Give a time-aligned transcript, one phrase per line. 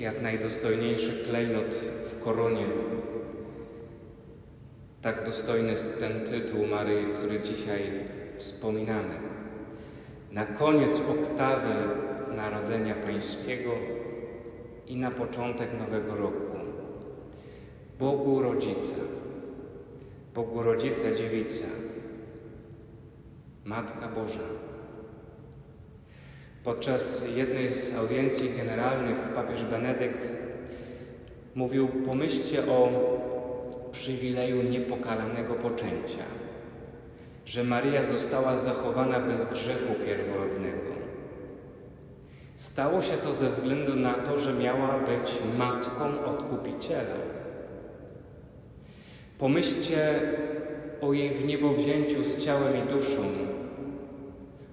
[0.00, 1.74] jak najdostojniejszy klejnot
[2.10, 2.66] w koronie.
[5.02, 7.82] Tak dostojny jest ten tytuł Maryi, który dzisiaj
[8.38, 9.14] wspominamy.
[10.32, 11.74] Na koniec oktawy
[12.36, 13.70] Narodzenia Pańskiego
[14.86, 16.50] i na początek Nowego Roku.
[17.98, 19.00] Bogu Rodzica,
[20.34, 21.66] Bogu Rodzica Dziewica,
[23.64, 24.69] Matka Boża.
[26.64, 30.28] Podczas jednej z audiencji generalnych papież Benedykt
[31.54, 32.88] mówił: Pomyślcie o
[33.92, 36.24] przywileju niepokalanego poczęcia,
[37.46, 40.90] że Maria została zachowana bez grzechu pierworodnego.
[42.54, 47.16] Stało się to ze względu na to, że miała być matką odkupiciela.
[49.38, 50.20] Pomyślcie
[51.00, 53.22] o jej w niebo wzięciu z ciałem i duszą,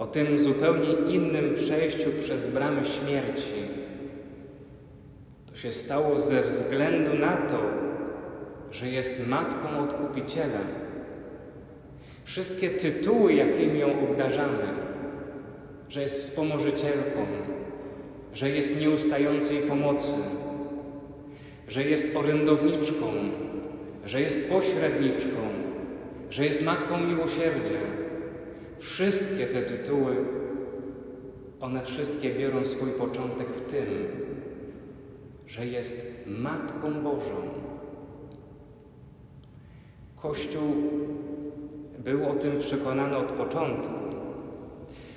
[0.00, 3.68] o tym zupełnie innym przejściu przez bramy śmierci.
[5.50, 7.58] To się stało ze względu na to,
[8.72, 10.60] że jest matką odkupiciela.
[12.24, 14.64] Wszystkie tytuły, jakimi ją obdarzamy,
[15.88, 17.26] że jest wspomożycielką,
[18.34, 20.12] że jest nieustającej pomocy,
[21.68, 23.06] że jest orędowniczką,
[24.06, 25.40] że jest pośredniczką,
[26.30, 27.99] że jest matką miłosierdzia.
[28.80, 30.16] Wszystkie te tytuły,
[31.60, 33.86] one wszystkie biorą swój początek w tym,
[35.46, 37.48] że jest Matką Bożą.
[40.16, 40.74] Kościół
[41.98, 43.94] był o tym przekonany od początku,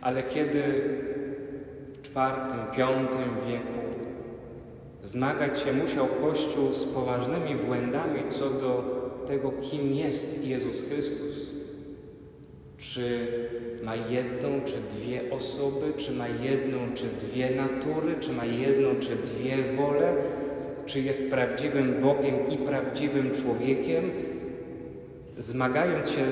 [0.00, 0.62] ale kiedy
[2.02, 3.76] w IV-V wieku
[5.02, 8.82] zmagać się musiał Kościół z poważnymi błędami co do
[9.26, 11.55] tego, kim jest Jezus Chrystus,
[12.92, 13.28] czy
[13.82, 19.16] ma jedną, czy dwie osoby, czy ma jedną, czy dwie natury, czy ma jedną, czy
[19.16, 20.14] dwie wole,
[20.86, 24.10] czy jest prawdziwym Bogiem i prawdziwym człowiekiem,
[25.38, 26.24] zmagając się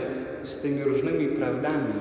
[0.43, 1.95] z tymi różnymi prawdami,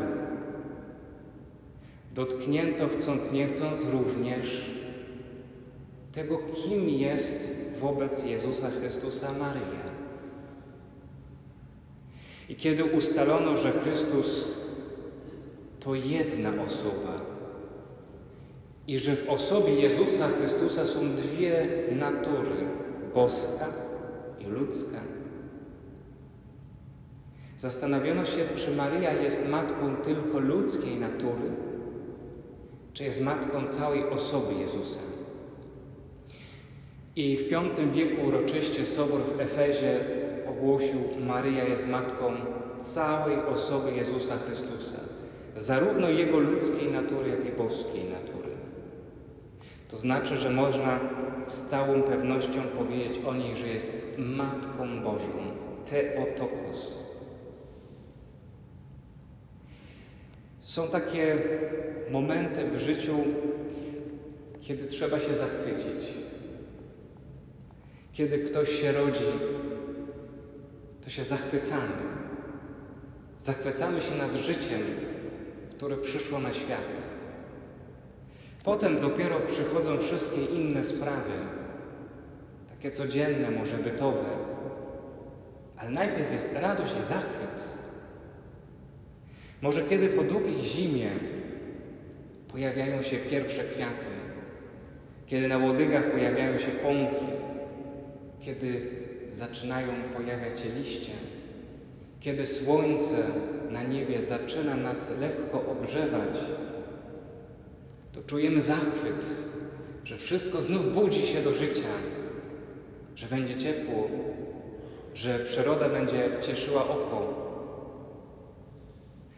[2.15, 4.65] dotknięto chcąc nie chcąc również
[6.11, 7.47] tego, kim jest
[7.79, 9.92] wobec Jezusa Chrystusa Maryja.
[12.53, 14.47] I kiedy ustalono, że Chrystus
[15.79, 17.21] to jedna osoba
[18.87, 22.67] i że w osobie Jezusa Chrystusa są dwie natury,
[23.13, 23.67] boska
[24.39, 24.97] i ludzka,
[27.57, 31.51] zastanowiono się, czy Maryja jest matką tylko ludzkiej natury,
[32.93, 34.99] czy jest matką całej osoby Jezusa.
[37.15, 40.22] I w V wieku uroczyście Sobór w Efezie
[40.53, 42.33] ogłosił, Maryja jest matką
[42.81, 44.99] całej osoby Jezusa Chrystusa,
[45.57, 48.53] zarówno Jego ludzkiej natury, jak i boskiej natury.
[49.87, 50.99] To znaczy, że można
[51.47, 55.31] z całą pewnością powiedzieć o niej, że jest Matką Bożą,
[55.89, 56.93] Teotokos.
[60.61, 61.37] Są takie
[62.11, 63.17] momenty w życiu,
[64.61, 66.13] kiedy trzeba się zachwycić.
[68.13, 69.25] Kiedy ktoś się rodzi,
[71.03, 71.93] to się zachwycamy.
[73.39, 74.81] Zachwycamy się nad życiem,
[75.71, 77.01] które przyszło na świat.
[78.63, 81.31] Potem dopiero przychodzą wszystkie inne sprawy,
[82.69, 84.25] takie codzienne, może bytowe.
[85.77, 87.63] Ale najpierw jest radość i zachwyt.
[89.61, 91.09] Może kiedy po długiej zimie
[92.47, 94.09] pojawiają się pierwsze kwiaty,
[95.25, 97.25] kiedy na łodygach pojawiają się pąki,
[98.41, 99.02] kiedy
[99.33, 101.11] zaczynają pojawiać się liście,
[102.19, 103.23] kiedy słońce
[103.69, 106.39] na niebie zaczyna nas lekko ogrzewać,
[108.11, 109.25] to czujemy zachwyt,
[110.03, 111.89] że wszystko znów budzi się do życia,
[113.15, 114.07] że będzie ciepło,
[115.13, 117.43] że przyroda będzie cieszyła oko.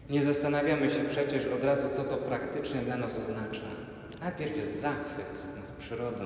[0.10, 3.68] Nie zastanawiamy się przecież od razu, co to praktycznie dla nas oznacza.
[4.22, 6.24] Najpierw jest zachwyt nad przyrodą,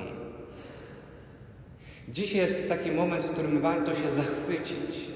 [2.13, 5.09] Dzisiaj jest taki moment, w którym warto się zachwycić.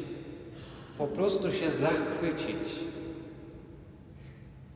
[0.98, 2.80] Po prostu się zachwycić.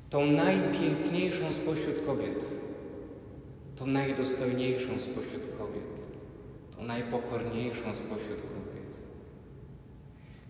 [0.10, 2.46] Tą najpiękniejszą spośród kobiet,
[3.76, 6.02] tą najdostojniejszą spośród kobiet,
[6.78, 8.98] tą najpokorniejszą spośród kobiet,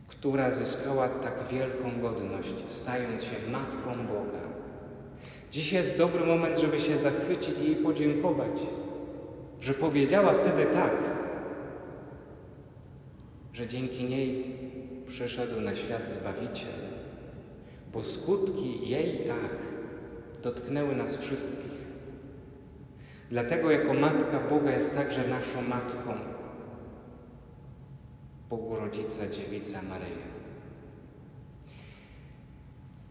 [0.07, 4.41] która zyskała tak wielką godność, stając się Matką Boga.
[5.51, 8.59] Dziś jest dobry moment, żeby się zachwycić i jej podziękować,
[9.61, 11.16] że powiedziała wtedy tak
[13.57, 14.55] że dzięki niej
[15.07, 16.79] przyszedł na świat Zbawiciel,
[17.93, 19.57] bo skutki jej tak
[20.43, 21.77] dotknęły nas wszystkich.
[23.29, 26.13] Dlatego jako Matka Boga jest także naszą Matką.
[28.49, 30.27] Bogu Rodzica, Dziewica Maryja.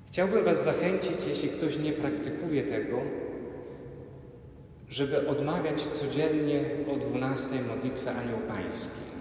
[0.07, 3.01] Chciałbym Was zachęcić, jeśli ktoś nie praktykuje tego,
[4.89, 9.16] żeby odmawiać codziennie o 12 modlitwę Anioł Pański.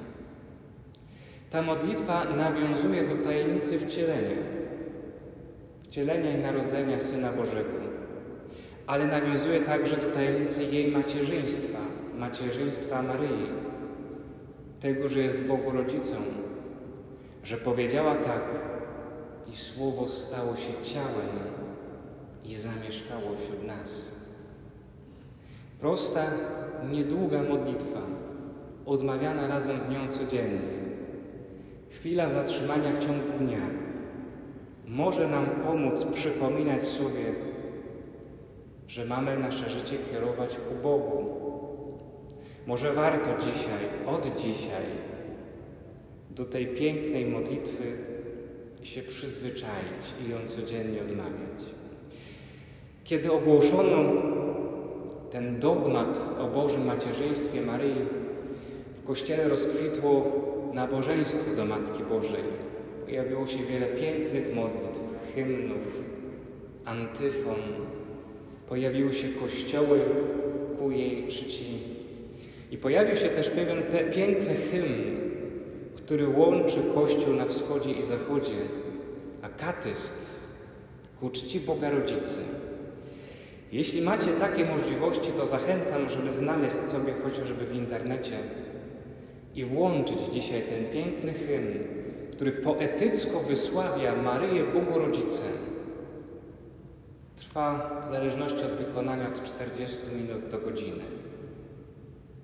[1.56, 4.38] Ta modlitwa nawiązuje do tajemnicy wcielenia,
[5.84, 7.78] wcielenia i narodzenia Syna Bożego,
[8.88, 11.80] ale nawiązuje także do tajemnicy jej macierzyństwa,
[12.18, 13.48] macierzyństwa Maryi,
[14.80, 16.16] tego, że jest Bogu rodzicą,
[17.44, 18.44] że powiedziała tak
[19.54, 21.30] i Słowo stało się ciałem
[22.46, 24.02] i zamieszkało wśród nas.
[25.80, 26.26] Prosta,
[26.92, 28.02] niedługa modlitwa,
[28.86, 30.85] odmawiana razem z nią codziennie.
[31.96, 33.70] Chwila zatrzymania w ciągu dnia
[34.88, 37.26] może nam pomóc przypominać sobie,
[38.88, 41.26] że mamy nasze życie kierować ku Bogu.
[42.68, 44.86] Może warto dzisiaj, od dzisiaj,
[46.30, 47.84] do tej pięknej modlitwy
[48.84, 51.76] się przyzwyczaić i ją codziennie odmawiać.
[53.04, 53.98] Kiedy ogłoszono
[55.32, 58.06] ten dogmat o Bożym macierzyństwie Maryi,
[58.96, 60.45] w Kościele rozkwitło
[60.76, 62.44] nabożeństwo do Matki Bożej.
[63.06, 65.00] Pojawiło się wiele pięknych modlitw,
[65.36, 66.02] hymnów,
[66.86, 67.60] antyfon.
[68.70, 70.00] Pojawiły się kościoły
[70.80, 71.66] ku jej czci.
[72.72, 73.84] I pojawił się też pewien
[74.14, 75.20] piękny hymn,
[75.96, 78.56] który łączy Kościół na wschodzie i zachodzie,
[79.42, 80.30] akatyst
[81.20, 82.44] ku czci Boga Rodzicy.
[83.72, 88.38] Jeśli macie takie możliwości, to zachęcam, żeby znaleźć sobie chociażby w internecie
[89.56, 91.80] i włączyć dzisiaj ten piękny hymn,
[92.32, 95.42] który poetycko wysławia Maryję Bogu Rodzicę.
[97.36, 101.04] Trwa w zależności od wykonania od 40 minut do godziny.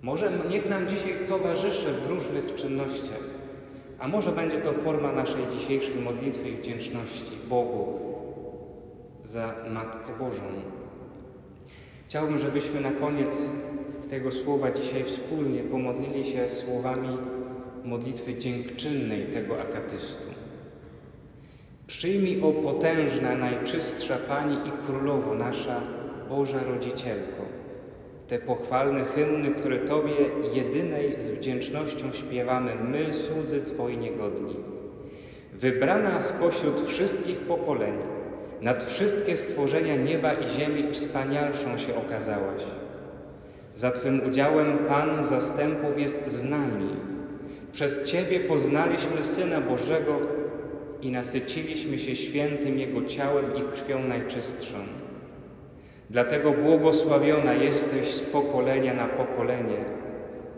[0.01, 3.23] Może niech nam dzisiaj towarzyszy w różnych czynnościach,
[3.99, 7.99] a może będzie to forma naszej dzisiejszej modlitwy i wdzięczności Bogu
[9.23, 10.43] za Matkę Bożą.
[12.07, 13.37] Chciałbym, żebyśmy na koniec
[14.11, 17.17] tego słowa dzisiaj wspólnie pomodlili się słowami
[17.83, 20.23] modlitwy dziękczynnej tego akatystu.
[21.87, 25.81] Przyjmij, o potężna, najczystsza Pani i Królowo nasza,
[26.29, 27.43] Boża Rodzicielko,
[28.27, 30.13] te pochwalne hymny, które Tobie
[30.53, 34.55] jedynej z wdzięcznością śpiewamy my, słudzy Twoi niegodni.
[35.53, 37.93] Wybrana spośród wszystkich pokoleń,
[38.61, 42.61] nad wszystkie stworzenia nieba i ziemi wspanialszą się okazałaś.
[43.75, 46.89] Za Twym udziałem Pan zastępów jest z nami.
[47.71, 50.19] Przez Ciebie poznaliśmy Syna Bożego
[51.01, 54.77] i nasyciliśmy się świętym Jego ciałem i krwią najczystszą.
[56.09, 59.85] Dlatego błogosławiona jesteś z pokolenia na pokolenie,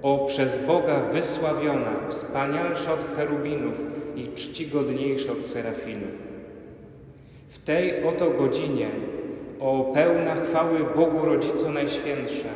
[0.02, 3.82] o przez Boga wysławiona, wspanialsza od cherubinów
[4.16, 6.34] i czcigodniejsza od serafinów.
[7.50, 8.88] W tej oto godzinie,
[9.60, 12.50] o pełna chwały Bogu Rodzico Najświętsza,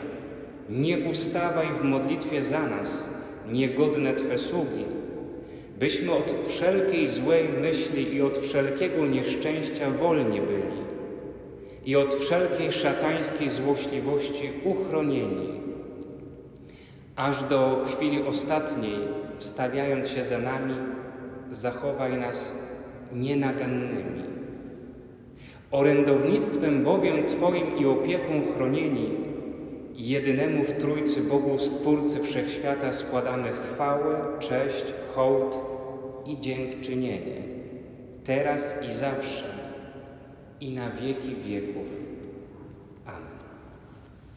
[0.69, 3.09] nie ustawaj w modlitwie za nas,
[3.51, 4.85] niegodne Twe sługi,
[5.79, 10.87] byśmy od wszelkiej złej myśli i od wszelkiego nieszczęścia wolni byli
[11.85, 15.49] i od wszelkiej szatańskiej złośliwości uchronieni,
[17.15, 18.95] aż do chwili ostatniej,
[19.39, 20.75] wstawiając się za nami,
[21.51, 22.57] zachowaj nas
[23.13, 24.23] nienagannymi.
[25.71, 29.09] Orędownictwem bowiem Twoim i opieką chronieni,
[29.97, 34.85] jedynemu w Trójcy Bogu Stwórcy Wszechświata składamy chwałę, cześć,
[35.15, 35.57] hołd
[36.25, 37.41] i dziękczynienie,
[38.23, 39.43] teraz i zawsze,
[40.61, 41.96] i na wieki wieków.